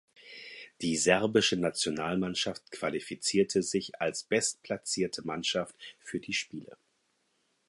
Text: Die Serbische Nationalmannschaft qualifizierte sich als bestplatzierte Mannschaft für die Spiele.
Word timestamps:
Die 0.81 0.97
Serbische 0.97 1.57
Nationalmannschaft 1.57 2.71
qualifizierte 2.71 3.61
sich 3.61 4.01
als 4.01 4.23
bestplatzierte 4.23 5.21
Mannschaft 5.27 5.75
für 5.99 6.19
die 6.19 6.33
Spiele. 6.33 6.75